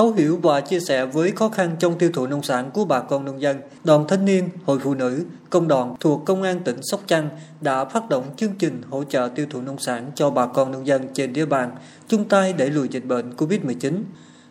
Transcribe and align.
Thấu 0.00 0.12
hiểu 0.12 0.38
và 0.42 0.60
chia 0.60 0.80
sẻ 0.80 1.06
với 1.06 1.30
khó 1.30 1.48
khăn 1.48 1.76
trong 1.78 1.98
tiêu 1.98 2.10
thụ 2.14 2.26
nông 2.26 2.42
sản 2.42 2.70
của 2.74 2.84
bà 2.84 3.00
con 3.00 3.24
nông 3.24 3.40
dân, 3.40 3.60
đoàn 3.84 4.04
thanh 4.08 4.24
niên, 4.24 4.48
hội 4.64 4.78
phụ 4.78 4.94
nữ, 4.94 5.24
công 5.50 5.68
đoàn 5.68 5.94
thuộc 6.00 6.22
Công 6.26 6.42
an 6.42 6.60
tỉnh 6.64 6.76
Sóc 6.82 7.00
Trăng 7.06 7.28
đã 7.60 7.84
phát 7.84 8.08
động 8.08 8.24
chương 8.36 8.52
trình 8.58 8.82
hỗ 8.90 9.04
trợ 9.04 9.28
tiêu 9.34 9.46
thụ 9.50 9.60
nông 9.60 9.78
sản 9.78 10.10
cho 10.14 10.30
bà 10.30 10.46
con 10.46 10.72
nông 10.72 10.86
dân 10.86 11.08
trên 11.14 11.32
địa 11.32 11.46
bàn, 11.46 11.70
chung 12.08 12.24
tay 12.24 12.52
đẩy 12.52 12.70
lùi 12.70 12.88
dịch 12.88 13.04
bệnh 13.04 13.30
COVID-19. 13.36 14.02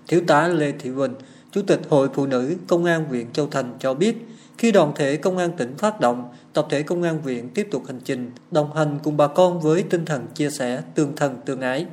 Thiếu 0.08 0.22
tá 0.28 0.48
Lê 0.48 0.72
Thị 0.72 0.90
Vinh, 0.90 1.14
Chủ 1.52 1.62
tịch 1.62 1.82
Hội 1.90 2.10
Phụ 2.14 2.26
nữ 2.26 2.56
Công 2.68 2.86
an 2.86 3.06
huyện 3.06 3.32
Châu 3.32 3.48
Thành 3.48 3.74
cho 3.80 3.94
biết, 3.94 4.28
khi 4.58 4.72
đoàn 4.72 4.92
thể 4.96 5.16
công 5.16 5.38
an 5.38 5.52
tỉnh 5.58 5.78
phát 5.78 6.00
động, 6.00 6.30
tập 6.54 6.68
thể 6.70 6.84
công 6.84 7.04
an 7.04 7.22
huyện 7.24 7.50
tiếp 7.50 7.68
tục 7.72 7.84
hành 7.88 8.00
trình, 8.06 8.32
đồng 8.52 8.76
hành 8.76 9.00
cùng 9.04 9.18
bà 9.18 9.28
con 9.28 9.62
với 9.62 9.84
tinh 9.84 10.06
thần 10.06 10.26
chia 10.36 10.50
sẻ, 10.50 10.82
tương 10.96 11.16
thân 11.16 11.38
tương 11.46 11.62
ái 11.62 11.86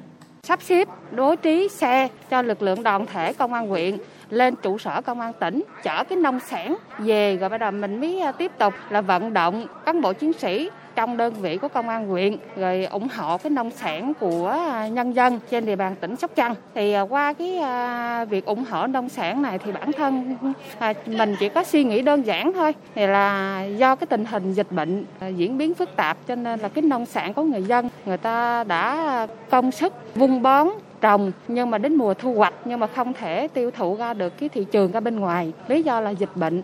sắp 0.46 0.62
xếp 0.62 0.88
đối 1.10 1.36
trí 1.36 1.68
xe 1.68 2.08
cho 2.30 2.42
lực 2.42 2.62
lượng 2.62 2.82
đoàn 2.82 3.06
thể 3.06 3.32
công 3.32 3.52
an 3.52 3.68
huyện, 3.68 3.98
lên 4.30 4.54
trụ 4.56 4.78
sở 4.78 5.00
công 5.00 5.20
an 5.20 5.32
tỉnh, 5.40 5.62
chở 5.82 6.04
cái 6.04 6.18
nông 6.18 6.40
sản 6.40 6.76
về. 6.98 7.36
Rồi 7.36 7.48
bắt 7.48 7.58
đầu 7.58 7.70
mình 7.70 8.00
mới 8.00 8.20
à, 8.20 8.32
tiếp 8.32 8.52
tục 8.58 8.74
là 8.90 9.00
vận 9.00 9.32
động 9.34 9.66
cán 9.84 10.00
bộ 10.00 10.12
chiến 10.12 10.32
sĩ 10.32 10.70
trong 10.96 11.16
đơn 11.16 11.34
vị 11.34 11.56
của 11.56 11.68
công 11.68 11.88
an 11.88 12.08
huyện, 12.08 12.36
rồi 12.56 12.84
ủng 12.84 13.08
hộ 13.16 13.38
cái 13.38 13.50
nông 13.50 13.70
sản 13.70 14.12
của 14.20 14.56
nhân 14.92 15.12
dân 15.12 15.40
trên 15.50 15.66
địa 15.66 15.76
bàn 15.76 15.94
tỉnh 16.00 16.16
Sóc 16.16 16.30
Trăng. 16.34 16.54
Thì 16.74 16.92
à, 16.92 17.00
qua 17.00 17.32
cái 17.32 17.56
à, 17.56 18.24
việc 18.24 18.44
ủng 18.44 18.64
hộ 18.70 18.86
nông 18.86 19.08
sản 19.08 19.42
này 19.42 19.58
thì 19.58 19.72
bản 19.72 19.92
thân 19.92 20.36
à, 20.78 20.92
mình 21.06 21.36
chỉ 21.40 21.48
có 21.48 21.64
suy 21.64 21.84
nghĩ 21.84 22.02
đơn 22.02 22.26
giản 22.26 22.52
thôi, 22.52 22.74
thì 22.94 23.06
là 23.06 23.62
do 23.64 23.96
cái 23.96 24.06
tình 24.06 24.24
hình 24.24 24.52
dịch 24.52 24.72
bệnh 24.72 25.04
diễn 25.36 25.58
biến 25.58 25.74
phức 25.74 25.96
tạp 25.96 26.16
cho 26.28 26.34
nên 26.34 26.60
là 26.60 26.68
cái 26.68 26.82
nông 26.82 27.06
sản 27.06 27.34
của 27.34 27.42
người 27.42 27.62
dân, 27.62 27.88
người 28.06 28.18
ta 28.18 28.64
đã 28.64 29.26
công 29.50 29.72
sức 29.72 29.92
vun 30.14 30.42
bón, 30.42 30.68
trồng 31.00 31.32
nhưng 31.48 31.70
mà 31.70 31.78
đến 31.78 31.94
mùa 31.94 32.14
thu 32.14 32.34
hoạch 32.34 32.54
nhưng 32.64 32.80
mà 32.80 32.86
không 32.86 33.12
thể 33.12 33.48
tiêu 33.48 33.70
thụ 33.70 33.96
ra 33.96 34.14
được 34.14 34.38
cái 34.38 34.48
thị 34.48 34.66
trường 34.72 34.92
ra 34.92 35.00
bên 35.00 35.20
ngoài. 35.20 35.52
Lý 35.68 35.82
do 35.82 36.00
là 36.00 36.10
dịch 36.10 36.30
bệnh. 36.34 36.62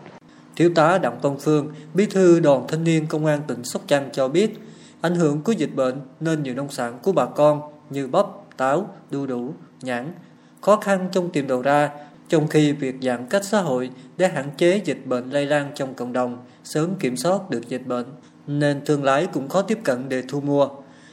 Thiếu 0.56 0.70
tá 0.74 0.98
Đặng 0.98 1.20
Văn 1.20 1.36
Phương, 1.40 1.72
bí 1.94 2.06
thư 2.06 2.40
đoàn 2.40 2.64
thanh 2.68 2.84
niên 2.84 3.06
công 3.06 3.26
an 3.26 3.40
tỉnh 3.46 3.64
Sóc 3.64 3.82
Trăng 3.86 4.08
cho 4.12 4.28
biết, 4.28 4.58
ảnh 5.00 5.14
hưởng 5.14 5.42
của 5.42 5.52
dịch 5.52 5.74
bệnh 5.74 6.00
nên 6.20 6.42
nhiều 6.42 6.54
nông 6.54 6.70
sản 6.70 6.98
của 7.02 7.12
bà 7.12 7.26
con 7.26 7.60
như 7.90 8.06
bắp, 8.06 8.26
táo, 8.56 8.88
đu 9.10 9.26
đủ, 9.26 9.54
nhãn 9.82 10.12
khó 10.60 10.76
khăn 10.76 11.08
trong 11.12 11.30
tìm 11.30 11.46
đầu 11.46 11.62
ra, 11.62 11.90
trong 12.28 12.48
khi 12.48 12.72
việc 12.72 12.94
giãn 13.02 13.26
cách 13.30 13.44
xã 13.44 13.60
hội 13.60 13.90
để 14.16 14.28
hạn 14.28 14.50
chế 14.56 14.80
dịch 14.84 15.06
bệnh 15.06 15.30
lây 15.30 15.46
lan 15.46 15.72
trong 15.74 15.94
cộng 15.94 16.12
đồng 16.12 16.44
sớm 16.64 16.94
kiểm 16.94 17.16
soát 17.16 17.50
được 17.50 17.68
dịch 17.68 17.86
bệnh, 17.86 18.06
nên 18.46 18.84
thương 18.84 19.04
lái 19.04 19.26
cũng 19.26 19.48
khó 19.48 19.62
tiếp 19.62 19.78
cận 19.84 20.08
để 20.08 20.22
thu 20.28 20.40
mua. 20.40 20.68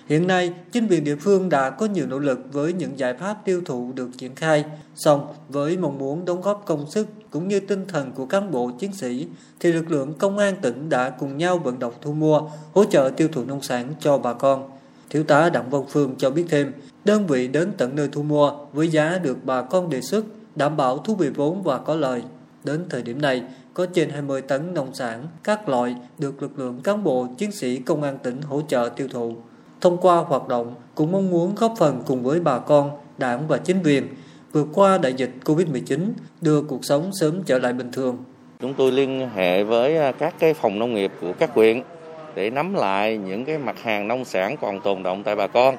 Hiện 0.10 0.28
nay, 0.28 0.54
chính 0.72 0.88
quyền 0.88 1.04
địa 1.04 1.16
phương 1.16 1.50
đã 1.50 1.70
có 1.70 1.86
nhiều 1.86 2.08
nỗ 2.08 2.20
lực 2.20 2.40
với 2.54 2.74
những 2.74 3.00
giải 3.00 3.14
pháp 3.14 3.38
tiêu 3.46 3.62
thụ 3.66 3.92
được 3.96 4.10
triển 4.18 4.36
khai, 4.36 4.66
song 4.96 5.28
với 5.50 5.78
mong 5.78 5.98
muốn 5.98 6.26
đóng 6.26 6.42
góp 6.42 6.64
công 6.66 6.92
sức 6.92 7.08
cũng 7.30 7.48
như 7.48 7.60
tinh 7.60 7.86
thần 7.88 8.12
của 8.12 8.26
cán 8.26 8.52
bộ 8.52 8.72
chiến 8.80 8.94
sĩ, 8.94 9.28
thì 9.60 9.72
lực 9.72 9.92
lượng 9.92 10.14
công 10.14 10.38
an 10.38 10.56
tỉnh 10.62 10.90
đã 10.90 11.10
cùng 11.10 11.38
nhau 11.38 11.58
vận 11.58 11.80
động 11.80 11.94
thu 12.02 12.14
mua, 12.14 12.42
hỗ 12.74 12.86
trợ 12.86 13.12
tiêu 13.18 13.28
thụ 13.32 13.44
nông 13.44 13.62
sản 13.62 13.94
cho 14.00 14.18
bà 14.18 14.34
con. 14.34 14.70
Thiếu 15.10 15.24
tá 15.24 15.50
Đặng 15.50 15.70
Văn 15.70 15.84
Phương 15.90 16.16
cho 16.18 16.30
biết 16.30 16.46
thêm, 16.50 16.72
đơn 17.06 17.28
vị 17.28 17.48
đến 17.48 17.72
tận 17.78 17.96
nơi 17.96 18.10
thu 18.12 18.24
mua 18.24 18.52
với 18.74 18.88
giá 18.88 19.18
được 19.24 19.38
bà 19.44 19.62
con 19.62 19.90
đề 19.90 20.02
xuất, 20.02 20.26
đảm 20.56 20.78
bảo 20.78 20.98
thu 20.98 21.16
về 21.16 21.30
vốn 21.30 21.64
và 21.64 21.78
có 21.78 21.96
lời. 21.96 22.24
Đến 22.64 22.86
thời 22.90 23.02
điểm 23.02 23.22
này, 23.22 23.44
có 23.74 23.86
trên 23.86 24.10
20 24.10 24.42
tấn 24.42 24.74
nông 24.74 24.94
sản, 24.94 25.28
các 25.44 25.70
loại 25.70 25.96
được 26.18 26.42
lực 26.42 26.60
lượng 26.60 26.82
cán 26.84 27.04
bộ 27.04 27.28
chiến 27.38 27.52
sĩ 27.52 27.78
công 27.78 28.04
an 28.04 28.18
tỉnh 28.24 28.42
hỗ 28.42 28.62
trợ 28.68 28.90
tiêu 28.96 29.08
thụ. 29.08 29.36
Thông 29.82 29.98
qua 29.98 30.18
hoạt 30.18 30.48
động 30.48 30.76
cũng 30.96 31.12
mong 31.12 31.30
muốn 31.30 31.56
góp 31.56 31.74
phần 31.78 32.04
cùng 32.08 32.24
với 32.24 32.40
bà 32.40 32.60
con, 32.60 32.92
đảng 33.18 33.48
và 33.48 33.58
chính 33.58 33.84
quyền 33.84 34.08
vượt 34.52 34.68
qua 34.74 34.98
đại 34.98 35.14
dịch 35.14 35.32
Covid-19, 35.46 36.00
đưa 36.42 36.62
cuộc 36.62 36.86
sống 36.86 37.12
sớm 37.20 37.44
trở 37.46 37.60
lại 37.60 37.74
bình 37.74 37.92
thường. 37.92 38.18
Chúng 38.60 38.74
tôi 38.74 38.92
liên 38.92 39.30
hệ 39.36 39.64
với 39.64 39.98
à, 39.98 40.12
các 40.12 40.34
cái 40.40 40.54
phòng 40.54 40.80
nông 40.80 40.94
nghiệp 40.94 41.12
của 41.22 41.34
các 41.40 41.54
huyện 41.54 41.82
để 42.36 42.50
nắm 42.50 42.74
lại 42.74 43.18
những 43.18 43.46
cái 43.46 43.58
mặt 43.58 43.76
hàng 43.84 44.08
nông 44.08 44.26
sản 44.26 44.56
còn 44.62 44.82
tồn 44.82 45.04
động 45.04 45.24
tại 45.24 45.36
bà 45.36 45.48
con. 45.48 45.76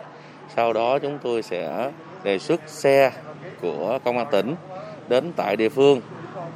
Sau 0.56 0.72
đó 0.72 0.98
chúng 0.98 1.19
tôi 1.22 1.42
sẽ 1.42 1.91
đề 2.24 2.38
xuất 2.38 2.60
xe 2.66 3.12
của 3.60 3.98
công 4.04 4.19
an 4.19 4.26
tỉnh 4.30 4.54
đến 5.08 5.32
tại 5.36 5.56
địa 5.56 5.69
phương. 5.69 6.00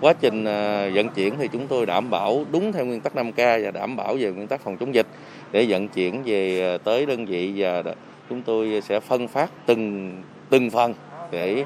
Quá 0.00 0.12
trình 0.12 0.44
à, 0.44 0.90
vận 0.94 1.08
chuyển 1.08 1.34
thì 1.38 1.48
chúng 1.52 1.66
tôi 1.66 1.86
đảm 1.86 2.10
bảo 2.10 2.44
đúng 2.52 2.72
theo 2.72 2.84
nguyên 2.84 3.00
tắc 3.00 3.14
5K 3.16 3.64
và 3.64 3.70
đảm 3.70 3.96
bảo 3.96 4.16
về 4.20 4.32
nguyên 4.32 4.46
tắc 4.46 4.60
phòng 4.60 4.76
chống 4.76 4.94
dịch 4.94 5.06
để 5.54 5.66
vận 5.68 5.88
chuyển 5.88 6.22
về 6.24 6.60
ờ, 6.60 6.78
tới 6.78 7.06
đơn 7.06 7.26
vị 7.26 7.52
và 7.56 7.82
chúng 8.30 8.42
tôi 8.42 8.82
sẽ 8.88 9.00
phân 9.00 9.28
phát 9.28 9.50
từng 9.66 10.12
từng 10.50 10.70
phần 10.70 10.94
để 11.30 11.64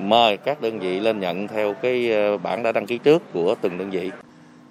mời 0.00 0.36
các 0.36 0.62
đơn 0.62 0.78
vị 0.78 1.00
lên 1.00 1.20
nhận 1.20 1.48
theo 1.48 1.74
cái 1.74 2.12
ờ, 2.12 2.38
bản 2.38 2.62
đã 2.62 2.72
đăng 2.72 2.86
ký 2.86 2.98
trước 2.98 3.22
của 3.32 3.54
từng 3.62 3.78
đơn 3.78 3.90
vị. 3.90 4.10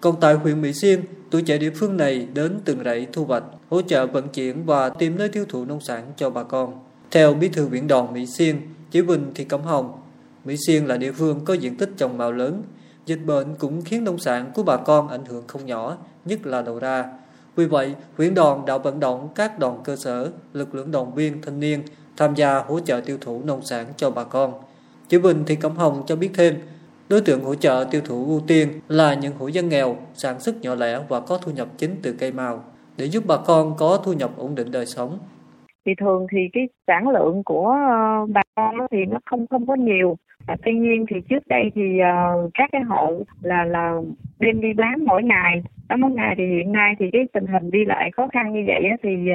Còn 0.01 0.15
tại 0.21 0.33
huyện 0.33 0.61
Mỹ 0.61 0.73
Xuyên, 0.73 1.01
tuổi 1.29 1.41
trẻ 1.41 1.57
địa 1.57 1.69
phương 1.69 1.97
này 1.97 2.27
đến 2.33 2.59
từng 2.65 2.83
rẫy 2.83 3.07
thu 3.13 3.25
hoạch, 3.25 3.43
hỗ 3.69 3.81
trợ 3.81 4.07
vận 4.07 4.27
chuyển 4.27 4.65
và 4.65 4.89
tìm 4.89 5.17
nơi 5.17 5.29
tiêu 5.29 5.45
thụ 5.49 5.65
nông 5.65 5.81
sản 5.81 6.03
cho 6.17 6.29
bà 6.29 6.43
con. 6.43 6.79
Theo 7.11 7.33
bí 7.33 7.49
thư 7.49 7.69
huyện 7.69 7.87
đoàn 7.87 8.13
Mỹ 8.13 8.25
Xuyên, 8.25 8.55
Chỉ 8.91 9.01
Bình 9.01 9.31
Thị 9.35 9.43
Cẩm 9.43 9.61
Hồng, 9.61 9.91
Mỹ 10.45 10.55
Xuyên 10.67 10.85
là 10.85 10.97
địa 10.97 11.11
phương 11.11 11.39
có 11.45 11.53
diện 11.53 11.77
tích 11.77 11.89
trồng 11.97 12.17
màu 12.17 12.31
lớn. 12.31 12.63
Dịch 13.05 13.19
bệnh 13.25 13.55
cũng 13.59 13.81
khiến 13.81 14.03
nông 14.03 14.19
sản 14.19 14.51
của 14.53 14.63
bà 14.63 14.77
con 14.77 15.07
ảnh 15.07 15.25
hưởng 15.25 15.43
không 15.47 15.65
nhỏ, 15.65 15.97
nhất 16.25 16.45
là 16.45 16.61
đầu 16.61 16.79
ra. 16.79 17.05
Vì 17.57 17.65
vậy, 17.65 17.95
huyện 18.17 18.33
đoàn 18.33 18.65
đã 18.65 18.77
vận 18.77 18.99
động 18.99 19.29
các 19.35 19.59
đoàn 19.59 19.79
cơ 19.83 19.95
sở, 19.95 20.29
lực 20.53 20.75
lượng 20.75 20.91
đoàn 20.91 21.13
viên, 21.15 21.41
thanh 21.41 21.59
niên 21.59 21.81
tham 22.17 22.35
gia 22.35 22.59
hỗ 22.59 22.79
trợ 22.79 23.01
tiêu 23.05 23.17
thụ 23.21 23.41
nông 23.43 23.65
sản 23.65 23.85
cho 23.97 24.11
bà 24.11 24.23
con. 24.23 24.53
Chủ 25.09 25.19
Bình 25.21 25.43
Thị 25.45 25.55
Cẩm 25.55 25.75
Hồng 25.75 26.03
cho 26.07 26.15
biết 26.15 26.29
thêm, 26.33 26.55
đối 27.09 27.21
tượng 27.21 27.43
hỗ 27.43 27.55
trợ 27.55 27.85
tiêu 27.91 28.01
thụ 28.05 28.25
ưu 28.25 28.41
tiên 28.47 28.81
là 28.87 29.13
những 29.13 29.33
hộ 29.37 29.47
dân 29.47 29.69
nghèo, 29.69 29.97
sản 30.15 30.39
xuất 30.39 30.61
nhỏ 30.61 30.75
lẻ 30.75 30.99
và 31.09 31.19
có 31.19 31.37
thu 31.37 31.51
nhập 31.51 31.67
chính 31.77 31.95
từ 32.01 32.13
cây 32.13 32.31
màu, 32.31 32.63
để 32.97 33.05
giúp 33.05 33.23
bà 33.27 33.37
con 33.37 33.77
có 33.77 34.01
thu 34.03 34.13
nhập 34.13 34.31
ổn 34.37 34.55
định 34.55 34.71
đời 34.71 34.85
sống. 34.85 35.19
Thì 35.87 35.95
thường 35.95 36.27
thì 36.31 36.49
cái 36.53 36.69
sản 36.87 37.09
lượng 37.09 37.43
của 37.45 37.69
ờ, 37.89 38.25
bà 38.33 38.41
con 38.55 38.75
thì 38.91 39.05
nó 39.05 39.19
không 39.25 39.47
không 39.47 39.67
có 39.67 39.75
nhiều. 39.75 40.17
À, 40.47 40.55
tuy 40.65 40.73
nhiên 40.73 41.05
thì 41.09 41.21
trước 41.29 41.47
đây 41.47 41.71
thì 41.75 41.99
uh, 42.01 42.51
các 42.53 42.69
cái 42.71 42.81
hộ 42.81 43.13
là 43.41 43.65
là 43.65 43.95
đem 44.39 44.61
đi 44.61 44.73
bán 44.73 45.05
mỗi 45.05 45.23
ngày. 45.23 45.63
Đó 45.89 45.95
mỗi 45.95 46.11
ngày 46.11 46.35
thì 46.37 46.47
hiện 46.47 46.71
nay 46.71 46.95
thì 46.99 47.09
cái 47.13 47.27
tình 47.33 47.47
hình 47.47 47.71
đi 47.71 47.85
lại 47.85 48.11
khó 48.11 48.27
khăn 48.27 48.53
như 48.53 48.63
vậy 48.67 48.83
thì 49.03 49.31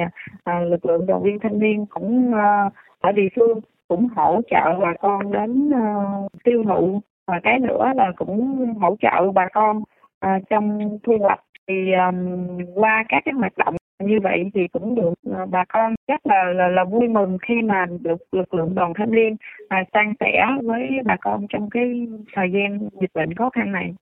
uh, 0.49 0.71
lực 0.71 0.85
lượng 0.85 1.05
đoàn 1.05 1.23
viên 1.23 1.39
thanh 1.39 1.59
niên 1.59 1.85
cũng 1.85 2.31
uh, 2.31 2.73
ở 2.99 3.11
địa 3.11 3.27
phương 3.35 3.59
cũng 3.87 4.07
hỗ 4.15 4.41
trợ 4.51 4.79
bà 4.81 4.93
con 4.99 5.31
đến 5.31 5.69
uh, 5.69 6.31
tiêu 6.43 6.63
thụ. 6.63 7.01
Và 7.27 7.39
cái 7.43 7.59
nữa 7.59 7.91
là 7.95 8.11
cũng 8.15 8.65
hỗ 8.81 8.95
trợ 9.01 9.31
bà 9.31 9.47
con 9.53 9.77
uh, 9.77 10.41
trong 10.49 10.97
thu 11.03 11.17
hoạch. 11.19 11.39
Thì 11.67 11.91
um, 11.93 12.57
qua 12.75 13.03
các 13.09 13.21
cái 13.25 13.33
hoạt 13.33 13.57
động 13.57 13.75
như 14.07 14.19
vậy 14.23 14.51
thì 14.53 14.61
cũng 14.73 14.95
được 14.95 15.13
à, 15.37 15.45
bà 15.51 15.63
con 15.73 15.95
rất 16.07 16.25
là, 16.25 16.43
là 16.55 16.67
là 16.67 16.83
vui 16.83 17.07
mừng 17.07 17.37
khi 17.47 17.53
mà 17.63 17.85
được 18.01 18.21
lực 18.31 18.53
lượng 18.53 18.75
đoàn 18.75 18.93
thanh 18.97 19.11
niên 19.11 19.35
à, 19.67 19.83
san 19.93 20.13
sẻ 20.19 20.45
với 20.63 20.81
bà 21.05 21.15
con 21.21 21.45
trong 21.49 21.69
cái 21.69 22.07
thời 22.35 22.47
gian 22.53 22.89
dịch 23.01 23.11
bệnh 23.13 23.33
khó 23.33 23.49
khăn 23.49 23.71
này. 23.71 23.93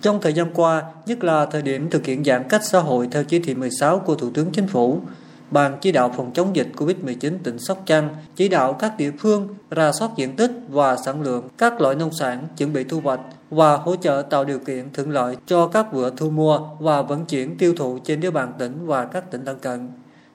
Trong 0.00 0.18
thời 0.22 0.32
gian 0.32 0.46
qua, 0.54 0.82
nhất 1.06 1.24
là 1.24 1.46
thời 1.50 1.62
điểm 1.62 1.88
thực 1.90 2.06
hiện 2.06 2.24
giãn 2.24 2.42
cách 2.48 2.60
xã 2.64 2.78
hội 2.78 3.08
theo 3.12 3.22
chỉ 3.28 3.38
thị 3.44 3.54
16 3.54 3.98
của 3.98 4.14
Thủ 4.14 4.30
tướng 4.34 4.46
Chính 4.52 4.66
phủ, 4.66 5.00
Ban 5.50 5.78
chỉ 5.80 5.92
đạo 5.92 6.12
phòng 6.16 6.30
chống 6.34 6.56
dịch 6.56 6.68
COVID-19 6.76 7.32
tỉnh 7.42 7.58
Sóc 7.58 7.82
Trăng 7.86 8.08
chỉ 8.36 8.48
đạo 8.48 8.72
các 8.72 8.92
địa 8.98 9.10
phương 9.18 9.54
ra 9.70 9.92
soát 9.92 10.10
diện 10.16 10.36
tích 10.36 10.50
và 10.68 10.96
sản 10.96 11.22
lượng 11.22 11.48
các 11.58 11.80
loại 11.80 11.94
nông 11.94 12.12
sản 12.12 12.48
chuẩn 12.56 12.72
bị 12.72 12.84
thu 12.84 13.00
hoạch 13.00 13.20
và 13.50 13.76
hỗ 13.76 13.96
trợ 13.96 14.22
tạo 14.30 14.44
điều 14.44 14.58
kiện 14.58 14.92
thuận 14.92 15.10
lợi 15.10 15.36
cho 15.46 15.66
các 15.66 15.92
vựa 15.92 16.10
thu 16.16 16.30
mua 16.30 16.60
và 16.78 17.02
vận 17.02 17.24
chuyển 17.24 17.58
tiêu 17.58 17.74
thụ 17.76 17.98
trên 18.04 18.20
địa 18.20 18.30
bàn 18.30 18.52
tỉnh 18.58 18.86
và 18.86 19.04
các 19.04 19.30
tỉnh 19.30 19.44
lân 19.44 19.58
cận, 19.58 19.88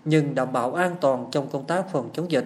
nhưng 0.05 0.35
đảm 0.35 0.53
bảo 0.53 0.73
an 0.73 0.95
toàn 1.01 1.25
trong 1.31 1.47
công 1.49 1.65
tác 1.65 1.91
phòng 1.91 2.09
chống 2.13 2.31
dịch. 2.31 2.45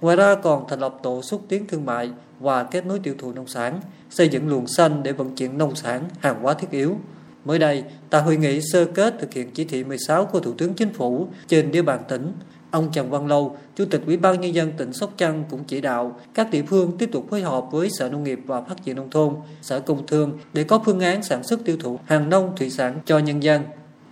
Ngoài 0.00 0.16
ra 0.16 0.34
còn 0.34 0.64
thành 0.68 0.80
lập 0.80 0.94
tổ 1.02 1.22
xúc 1.22 1.42
tiến 1.48 1.66
thương 1.66 1.86
mại 1.86 2.10
và 2.40 2.64
kết 2.64 2.86
nối 2.86 2.98
tiêu 2.98 3.14
thụ 3.18 3.32
nông 3.32 3.46
sản, 3.46 3.80
xây 4.10 4.28
dựng 4.28 4.48
luồng 4.48 4.66
xanh 4.66 5.02
để 5.02 5.12
vận 5.12 5.34
chuyển 5.36 5.58
nông 5.58 5.74
sản, 5.74 6.02
hàng 6.18 6.42
hóa 6.42 6.54
thiết 6.54 6.70
yếu. 6.70 6.96
Mới 7.44 7.58
đây, 7.58 7.84
tại 8.10 8.22
hội 8.22 8.36
nghị 8.36 8.60
sơ 8.72 8.84
kết 8.84 9.14
thực 9.18 9.34
hiện 9.34 9.50
chỉ 9.50 9.64
thị 9.64 9.84
16 9.84 10.24
của 10.24 10.40
Thủ 10.40 10.52
tướng 10.52 10.74
Chính 10.74 10.92
phủ 10.92 11.28
trên 11.48 11.70
địa 11.70 11.82
bàn 11.82 12.00
tỉnh, 12.08 12.32
ông 12.70 12.88
Trần 12.92 13.10
Văn 13.10 13.26
Lâu, 13.26 13.56
Chủ 13.76 13.84
tịch 13.84 14.02
Ủy 14.06 14.16
ban 14.16 14.40
Nhân 14.40 14.54
dân 14.54 14.72
tỉnh 14.76 14.92
Sóc 14.92 15.12
Trăng 15.16 15.44
cũng 15.50 15.64
chỉ 15.64 15.80
đạo 15.80 16.20
các 16.34 16.50
địa 16.50 16.62
phương 16.62 16.98
tiếp 16.98 17.08
tục 17.12 17.26
phối 17.30 17.42
hợp 17.42 17.64
với 17.70 17.88
Sở 17.90 18.08
Nông 18.08 18.24
nghiệp 18.24 18.40
và 18.46 18.60
Phát 18.60 18.84
triển 18.84 18.96
Nông 18.96 19.10
thôn, 19.10 19.34
Sở 19.62 19.80
Công 19.80 20.06
Thương 20.06 20.38
để 20.52 20.64
có 20.64 20.80
phương 20.84 21.00
án 21.00 21.22
sản 21.22 21.42
xuất 21.42 21.64
tiêu 21.64 21.76
thụ 21.80 21.98
hàng 22.04 22.30
nông 22.30 22.56
thủy 22.56 22.70
sản 22.70 22.98
cho 23.04 23.18
nhân 23.18 23.42
dân. 23.42 23.62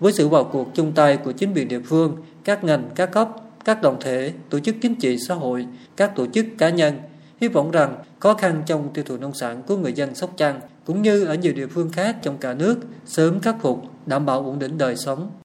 Với 0.00 0.12
sự 0.12 0.28
vào 0.28 0.44
cuộc 0.44 0.68
chung 0.74 0.92
tay 0.92 1.16
của 1.16 1.32
chính 1.32 1.54
quyền 1.54 1.68
địa 1.68 1.80
phương, 1.80 2.16
các 2.44 2.64
ngành, 2.64 2.90
các 2.94 3.06
cấp, 3.06 3.28
các 3.64 3.82
đoàn 3.82 3.96
thể, 4.00 4.32
tổ 4.50 4.58
chức 4.58 4.76
chính 4.82 4.94
trị 4.94 5.16
xã 5.28 5.34
hội, 5.34 5.66
các 5.96 6.16
tổ 6.16 6.26
chức 6.26 6.46
cá 6.58 6.68
nhân, 6.68 6.94
hy 7.40 7.48
vọng 7.48 7.70
rằng 7.70 7.96
khó 8.20 8.34
khăn 8.34 8.62
trong 8.66 8.88
tiêu 8.94 9.04
thụ 9.08 9.16
nông 9.16 9.34
sản 9.34 9.62
của 9.66 9.76
người 9.76 9.92
dân 9.92 10.14
Sóc 10.14 10.30
Trăng 10.36 10.60
cũng 10.84 11.02
như 11.02 11.24
ở 11.24 11.34
nhiều 11.34 11.52
địa 11.52 11.66
phương 11.66 11.90
khác 11.90 12.16
trong 12.22 12.38
cả 12.38 12.54
nước 12.54 12.78
sớm 13.06 13.40
khắc 13.40 13.56
phục, 13.60 13.82
đảm 14.06 14.26
bảo 14.26 14.42
ổn 14.42 14.58
định 14.58 14.78
đời 14.78 14.96
sống. 14.96 15.30